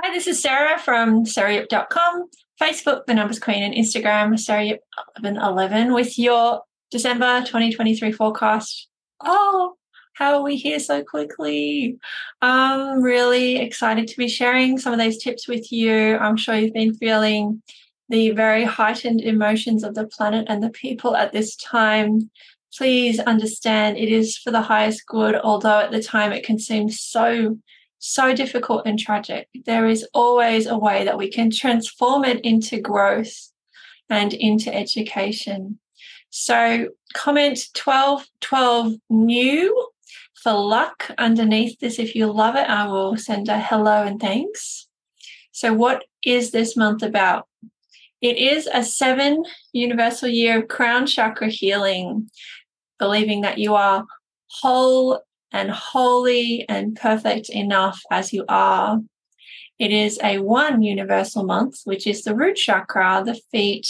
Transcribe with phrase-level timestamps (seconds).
[0.00, 2.28] Hi, this is Sarah from sarahyip.com,
[2.62, 4.34] Facebook, The Numbers Queen, and Instagram,
[5.20, 8.86] sarahyip1111, with your December 2023 forecast.
[9.24, 9.74] Oh,
[10.14, 11.98] how are we here so quickly?
[12.40, 16.16] I'm really excited to be sharing some of these tips with you.
[16.16, 17.60] I'm sure you've been feeling
[18.08, 22.30] the very heightened emotions of the planet and the people at this time.
[22.76, 26.88] Please understand it is for the highest good, although at the time it can seem
[26.88, 27.58] so
[27.98, 32.80] so difficult and tragic, there is always a way that we can transform it into
[32.80, 33.50] growth
[34.08, 35.78] and into education.
[36.30, 39.88] So, comment 12 12 new
[40.42, 41.98] for luck underneath this.
[41.98, 44.86] If you love it, I will send a hello and thanks.
[45.52, 47.48] So, what is this month about?
[48.20, 52.30] It is a seven universal year of crown chakra healing,
[52.98, 54.06] believing that you are
[54.60, 55.20] whole
[55.52, 59.00] and holy and perfect enough as you are.
[59.78, 63.86] It is a one universal month, which is the root chakra, the feet,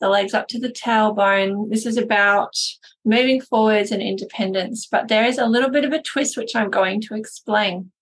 [0.00, 1.70] the legs up to the tailbone.
[1.70, 2.56] This is about
[3.04, 6.70] moving forwards and independence, but there is a little bit of a twist, which I'm
[6.70, 7.92] going to explain.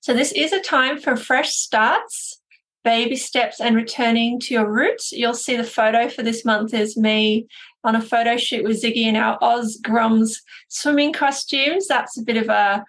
[0.00, 2.40] So, this is a time for fresh starts,
[2.84, 5.12] baby steps, and returning to your roots.
[5.12, 7.46] You'll see the photo for this month is me
[7.88, 11.88] on a photo shoot with Ziggy in our Oz Grums swimming costumes.
[11.88, 12.84] That's a bit of a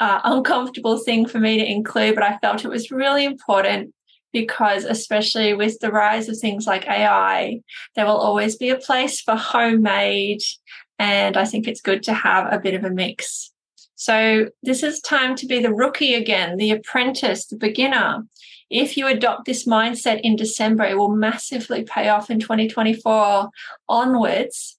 [0.00, 3.94] uh, uncomfortable thing for me to include, but I felt it was really important
[4.32, 7.60] because, especially with the rise of things like AI,
[7.94, 10.42] there will always be a place for homemade.
[10.98, 13.52] And I think it's good to have a bit of a mix.
[13.94, 18.24] So, this is time to be the rookie again, the apprentice, the beginner
[18.70, 23.50] if you adopt this mindset in December, it will massively pay off in 2024
[23.88, 24.78] onwards.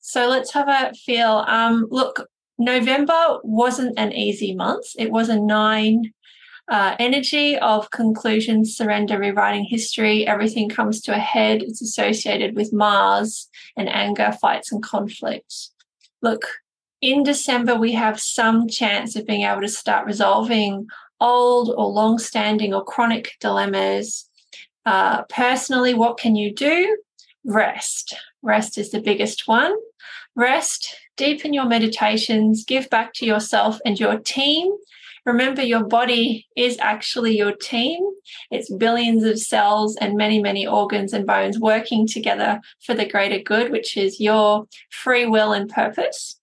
[0.00, 1.44] So let's have a feel.
[1.48, 4.86] Um, look, November wasn't an easy month.
[4.96, 6.12] It was a nine
[6.68, 10.26] uh, energy of conclusion, surrender, rewriting history.
[10.26, 11.62] Everything comes to a head.
[11.62, 15.72] It's associated with Mars and anger, fights, and conflicts.
[16.22, 16.46] Look,
[17.00, 20.86] in December, we have some chance of being able to start resolving
[21.20, 24.28] old or long standing or chronic dilemmas.
[24.86, 26.96] Uh, personally, what can you do?
[27.44, 28.14] Rest.
[28.42, 29.74] Rest is the biggest one.
[30.36, 34.72] Rest, deepen your meditations, give back to yourself and your team.
[35.24, 38.00] Remember, your body is actually your team.
[38.50, 43.38] It's billions of cells and many, many organs and bones working together for the greater
[43.38, 46.38] good, which is your free will and purpose.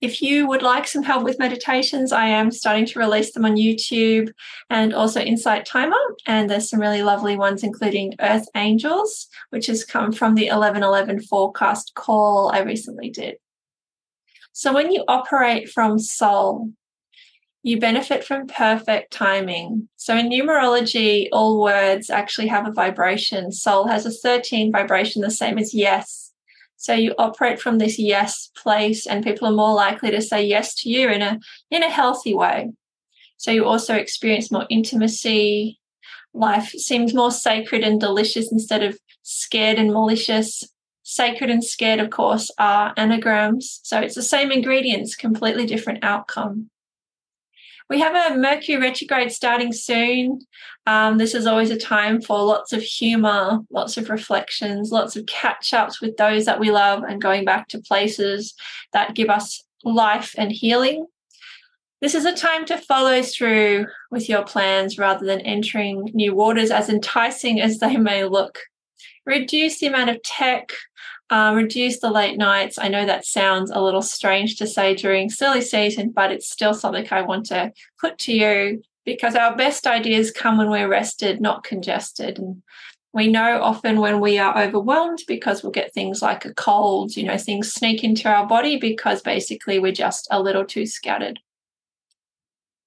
[0.00, 3.56] If you would like some help with meditations, I am starting to release them on
[3.56, 4.32] YouTube
[4.70, 5.96] and also Insight Timer.
[6.24, 11.22] And there's some really lovely ones, including Earth Angels, which has come from the 1111
[11.22, 13.36] forecast call I recently did.
[14.52, 16.70] So when you operate from soul,
[17.64, 19.88] you benefit from perfect timing.
[19.96, 23.50] So in numerology, all words actually have a vibration.
[23.50, 26.27] Soul has a 13 vibration, the same as yes.
[26.78, 30.74] So you operate from this yes place, and people are more likely to say yes
[30.76, 31.38] to you in a
[31.70, 32.70] in a healthy way.
[33.36, 35.80] So you also experience more intimacy.
[36.32, 40.64] Life seems more sacred and delicious instead of scared and malicious.
[41.02, 43.80] Sacred and scared, of course, are anagrams.
[43.82, 46.70] So it's the same ingredients, completely different outcome.
[47.88, 50.40] We have a Mercury retrograde starting soon.
[50.86, 55.24] Um, this is always a time for lots of humor, lots of reflections, lots of
[55.24, 58.54] catch ups with those that we love, and going back to places
[58.92, 61.06] that give us life and healing.
[62.02, 66.70] This is a time to follow through with your plans rather than entering new waters,
[66.70, 68.58] as enticing as they may look.
[69.24, 70.72] Reduce the amount of tech,
[71.30, 72.78] uh, reduce the late nights.
[72.78, 76.74] I know that sounds a little strange to say during silly season, but it's still
[76.74, 81.40] something I want to put to you because our best ideas come when we're rested,
[81.40, 82.38] not congested.
[82.38, 82.62] And
[83.12, 87.24] we know often when we are overwhelmed because we'll get things like a cold, you
[87.24, 91.40] know, things sneak into our body because basically we're just a little too scattered.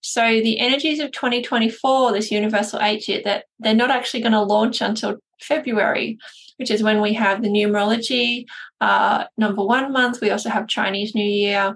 [0.01, 4.41] So the energies of 2024, this universal eight year, that they're not actually going to
[4.41, 6.17] launch until February
[6.61, 8.45] which is when we have the numerology
[8.81, 10.21] uh, number one month.
[10.21, 11.75] We also have Chinese New Year.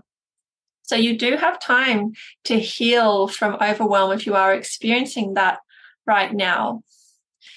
[0.84, 2.12] So you do have time
[2.44, 5.58] to heal from overwhelm if you are experiencing that
[6.06, 6.84] right now.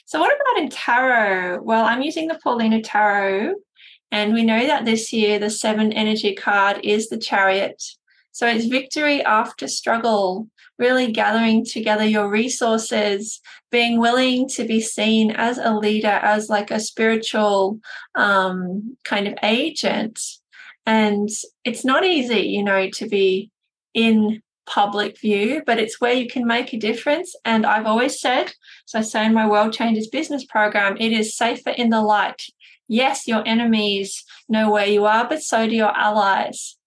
[0.06, 1.60] So, what about in tarot?
[1.60, 3.56] Well, I'm using the Paulina Tarot,
[4.10, 7.82] and we know that this year the seven energy card is the chariot.
[8.32, 10.48] So, it's victory after struggle
[10.78, 13.40] really gathering together your resources,
[13.70, 17.80] being willing to be seen as a leader, as like a spiritual
[18.14, 20.20] um, kind of agent.
[20.86, 21.28] And
[21.64, 23.50] it's not easy, you know, to be
[23.92, 27.34] in public view, but it's where you can make a difference.
[27.44, 28.52] And I've always said,
[28.86, 32.42] so I say in my World Changes business program, it is safer in the light.
[32.86, 36.77] Yes, your enemies know where you are, but so do your allies.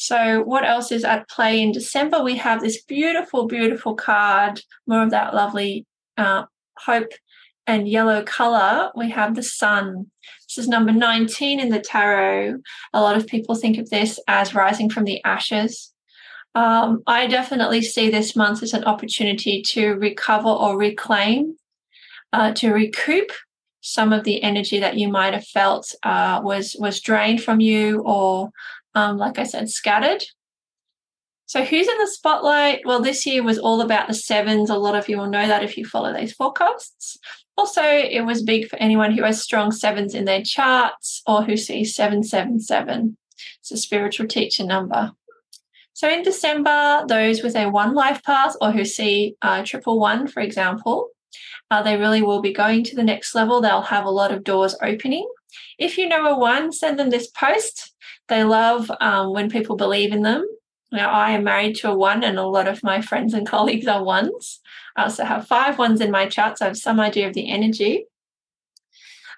[0.00, 2.22] So, what else is at play in December?
[2.22, 5.84] We have this beautiful, beautiful card, more of that lovely
[6.16, 6.44] uh,
[6.78, 7.12] hope
[7.66, 8.90] and yellow color.
[8.96, 10.10] We have the sun.
[10.48, 12.60] This is number 19 in the tarot.
[12.94, 15.92] A lot of people think of this as rising from the ashes.
[16.54, 21.56] Um, I definitely see this month as an opportunity to recover or reclaim,
[22.32, 23.32] uh, to recoup
[23.82, 28.00] some of the energy that you might have felt uh, was was drained from you
[28.00, 28.50] or
[28.94, 30.24] um, like I said, scattered.
[31.46, 32.82] So, who's in the spotlight?
[32.84, 34.70] Well, this year was all about the sevens.
[34.70, 37.18] A lot of you will know that if you follow these forecasts.
[37.56, 41.56] Also, it was big for anyone who has strong sevens in their charts or who
[41.56, 43.16] sees 777.
[43.58, 45.12] It's a spiritual teacher number.
[45.92, 50.28] So, in December, those with a one life path or who see uh, triple one,
[50.28, 51.08] for example,
[51.70, 53.60] uh, they really will be going to the next level.
[53.60, 55.28] They'll have a lot of doors opening.
[55.78, 57.94] If you know a one, send them this post.
[58.28, 60.46] They love um, when people believe in them.
[60.92, 63.86] Now, I am married to a one, and a lot of my friends and colleagues
[63.86, 64.60] are ones.
[64.96, 67.50] I also have five ones in my chart, so I have some idea of the
[67.50, 68.06] energy.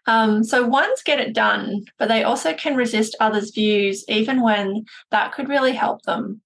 [0.07, 4.85] Um, so ones get it done, but they also can resist others' views, even when
[5.11, 6.43] that could really help them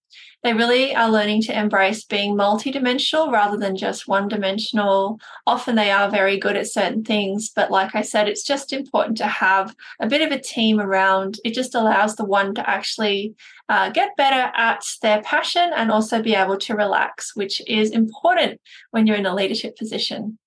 [0.47, 5.19] they really are learning to embrace being multidimensional rather than just one dimensional.
[5.45, 9.17] Often they are very good at certain things, but like I said, it's just important
[9.19, 11.41] to have a bit of a team around.
[11.45, 13.35] It just allows the one to actually
[13.69, 18.61] uh, get better at their passion and also be able to relax, which is important
[18.93, 20.39] when you're in a leadership position.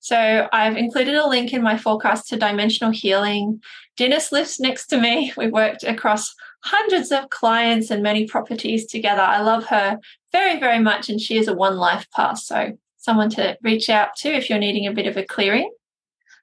[0.00, 3.62] So I've included a link in my forecast to dimensional healing.
[3.96, 5.32] Deniz lives next to me.
[5.36, 9.22] We've worked across hundreds of clients and many properties together.
[9.22, 9.98] I love her
[10.32, 12.38] very, very much, and she is a one life path.
[12.38, 15.70] So, someone to reach out to if you're needing a bit of a clearing.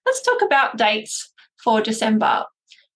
[0.06, 1.32] Let's talk about dates
[1.64, 2.46] for December.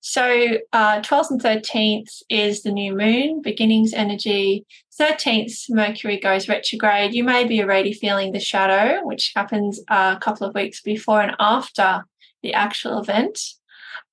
[0.01, 4.65] So, uh, 12th and 13th is the new moon, beginnings energy.
[4.99, 7.13] 13th, Mercury goes retrograde.
[7.13, 11.35] You may be already feeling the shadow, which happens a couple of weeks before and
[11.39, 12.03] after
[12.41, 13.39] the actual event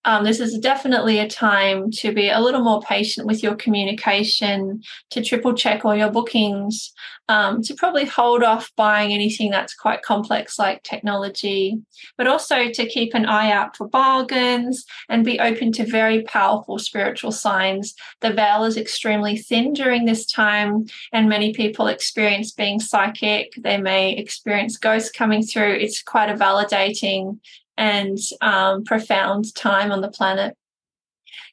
[0.09, 4.81] um, this is definitely a time to be a little more patient with your communication,
[5.11, 6.95] to triple check all your bookings,
[7.29, 11.79] um, to probably hold off buying anything that's quite complex like technology,
[12.17, 16.79] but also to keep an eye out for bargains and be open to very powerful
[16.79, 17.95] spiritual signs.
[18.23, 23.53] The veil is extremely thin during this time, and many people experience being psychic.
[23.59, 25.75] They may experience ghosts coming through.
[25.75, 27.41] It's quite a validating
[27.79, 30.55] and um, profound time on the planet.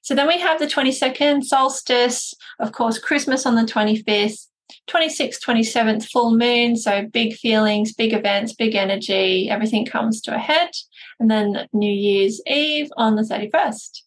[0.02, 4.48] So then we have the 22nd solstice, of course, Christmas on the 25th,
[4.88, 6.76] 26th, 27th, full moon.
[6.76, 10.72] So big feelings, big events, big energy, everything comes to a head.
[11.20, 14.02] And then New Year's Eve on the 31st.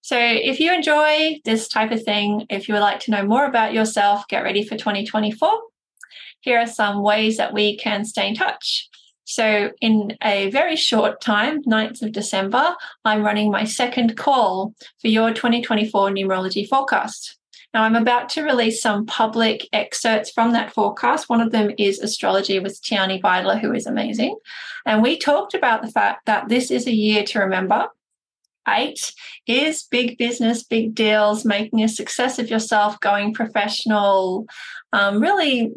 [0.00, 3.46] So if you enjoy this type of thing, if you would like to know more
[3.46, 5.58] about yourself, get ready for 2024.
[6.40, 8.90] Here are some ways that we can stay in touch.
[9.24, 15.08] So, in a very short time, 9th of December, I'm running my second call for
[15.08, 17.38] your 2024 numerology forecast.
[17.72, 21.28] Now, I'm about to release some public excerpts from that forecast.
[21.28, 24.36] One of them is Astrology with Tiani Vidler, who is amazing.
[24.86, 27.88] And we talked about the fact that this is a year to remember.
[28.68, 29.12] Eight
[29.46, 34.46] is big business, big deals, making a success of yourself, going professional,
[34.92, 35.72] um, really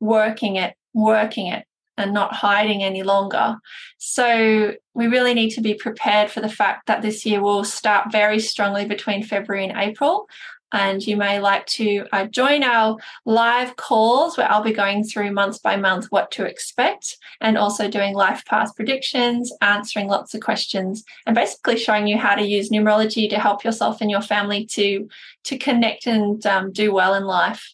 [0.00, 3.56] working it, working it and not hiding any longer.
[3.98, 8.12] So we really need to be prepared for the fact that this year will start
[8.12, 10.28] very strongly between February and April.
[10.72, 15.30] And you may like to uh, join our live calls where I'll be going through
[15.30, 20.40] month by month what to expect and also doing life path predictions, answering lots of
[20.40, 24.66] questions, and basically showing you how to use numerology to help yourself and your family
[24.66, 25.08] to,
[25.44, 27.72] to connect and um, do well in life.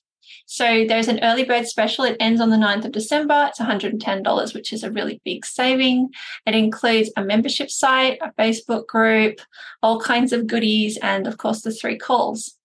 [0.53, 2.05] So there's an early bird special.
[2.05, 3.47] It ends on the 9th of December.
[3.49, 6.11] It's $110, which is a really big saving.
[6.45, 9.41] It includes a membership site, a Facebook group,
[9.81, 12.57] all kinds of goodies, and of course, the three calls.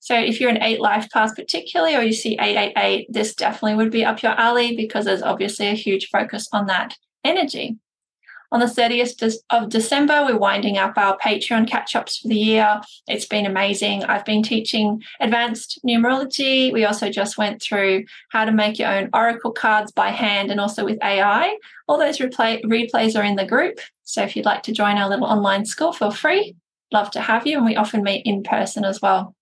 [0.00, 3.92] So if you're an eight life path particularly, or you see 888, this definitely would
[3.92, 7.76] be up your alley because there's obviously a huge focus on that energy.
[8.52, 12.80] On the 30th of December, we're winding up our Patreon catch ups for the year.
[13.08, 14.04] It's been amazing.
[14.04, 16.72] I've been teaching advanced numerology.
[16.72, 20.60] We also just went through how to make your own oracle cards by hand and
[20.60, 21.56] also with AI.
[21.88, 23.80] All those replay- replays are in the group.
[24.04, 26.54] So if you'd like to join our little online school, feel free.
[26.92, 27.56] Love to have you.
[27.56, 29.34] And we often meet in person as well.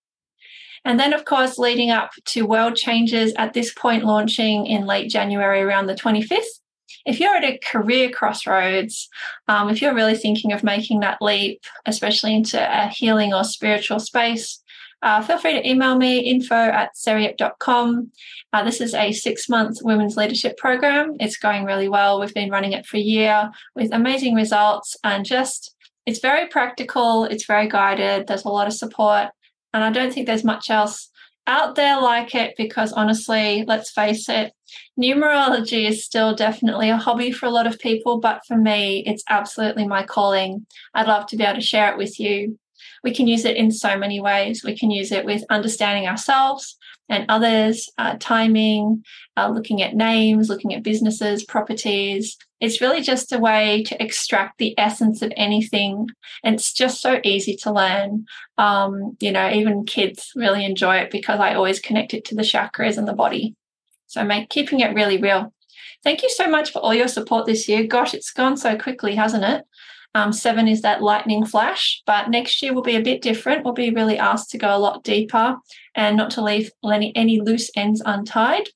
[0.87, 5.11] And then, of course, leading up to World Changes at this point, launching in late
[5.11, 6.61] January around the 25th.
[7.05, 9.09] If you're at a career crossroads,
[9.49, 14.01] um, if you're really thinking of making that leap, especially into a healing or spiritual
[14.01, 14.63] space,
[15.03, 18.11] uh, feel free to email me info at sarahyip.com.
[18.55, 21.15] Uh, this is a six month women's leadership program.
[21.21, 22.19] It's going really well.
[22.19, 25.75] We've been running it for a year with amazing results and just
[26.07, 29.29] it's very practical, it's very guided, there's a lot of support.
[29.75, 31.11] And I don't think there's much else
[31.47, 34.53] out there like it because honestly, let's face it,
[34.99, 39.25] numerology is still definitely a hobby for a lot of people, but for me, it's
[39.29, 40.67] absolutely my calling.
[40.95, 42.59] I'd love to be able to share it with you
[43.05, 44.65] we can use it in so many ways.
[44.65, 46.77] We can use it with understanding ourselves
[47.09, 49.05] and others, uh, timing,
[49.37, 52.37] uh, looking at names, looking at businesses, properties.
[52.61, 56.09] It's really just a way to extract the essence of anything.
[56.43, 58.25] And it's just so easy to learn.
[58.57, 62.43] Um, you know, even kids really enjoy it because I always connect it to the
[62.43, 63.55] chakras and the body.
[64.07, 65.53] So make keeping it really real.
[66.03, 67.85] Thank you so much for all your support this year.
[67.87, 69.65] Gosh, it's gone so quickly, hasn't it?
[70.15, 73.65] Um, seven is that lightning flash, but next year will be a bit different.
[73.65, 75.57] We'll be really asked to go a lot deeper
[75.95, 78.69] and not to leave any, any loose ends untied.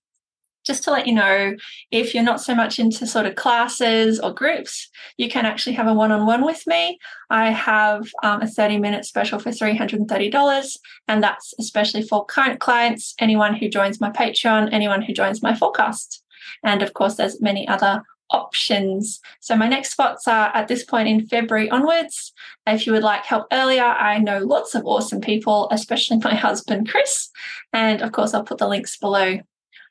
[0.66, 1.54] Just to let you know,
[1.90, 5.86] if you're not so much into sort of classes or groups, you can actually have
[5.86, 6.98] a one on one with me.
[7.30, 10.76] I have um, a 30 minute special for $330,
[11.06, 15.54] and that's especially for current clients, anyone who joins my Patreon, anyone who joins my
[15.54, 16.22] forecast.
[16.62, 19.20] And of course, there's many other options.
[19.40, 22.32] So my next spots are at this point in February onwards.
[22.66, 26.90] If you would like help earlier, I know lots of awesome people, especially my husband,
[26.90, 27.30] Chris.
[27.72, 29.38] And of course, I'll put the links below.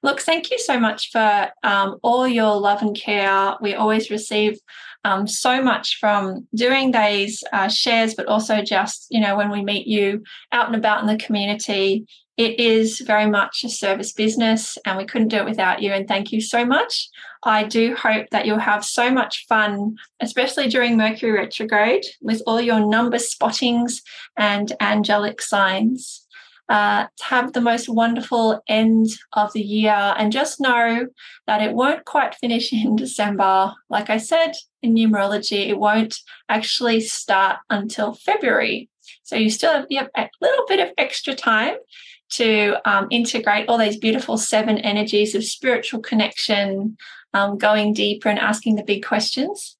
[0.03, 3.55] Look, thank you so much for um, all your love and care.
[3.61, 4.59] We always receive
[5.03, 9.63] um, so much from doing these uh, shares, but also just, you know, when we
[9.63, 12.05] meet you out and about in the community,
[12.37, 15.91] it is very much a service business and we couldn't do it without you.
[15.91, 17.09] And thank you so much.
[17.43, 22.61] I do hope that you'll have so much fun, especially during Mercury retrograde, with all
[22.61, 24.03] your number spottings
[24.37, 26.23] and angelic signs.
[26.69, 31.07] Uh, have the most wonderful end of the year and just know
[31.47, 33.73] that it won't quite finish in December.
[33.89, 34.51] Like I said
[34.83, 36.17] in numerology, it won't
[36.49, 38.89] actually start until February.
[39.23, 41.75] So you still have, have a little bit of extra time
[42.31, 46.97] to um, integrate all these beautiful seven energies of spiritual connection,
[47.33, 49.77] um, going deeper and asking the big questions.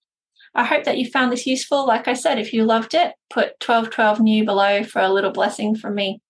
[0.56, 1.86] I hope that you found this useful.
[1.86, 5.76] Like I said, if you loved it, put 1212 new below for a little blessing
[5.76, 6.22] from me.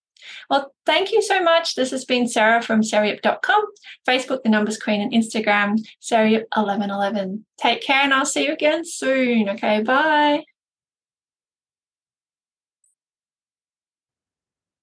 [0.49, 1.75] Well, thank you so much.
[1.75, 3.65] This has been Sarah from sarahyip.com,
[4.07, 7.43] Facebook, The Numbers Queen, and Instagram, sarahyip1111.
[7.57, 9.49] Take care and I'll see you again soon.
[9.49, 10.43] Okay, bye.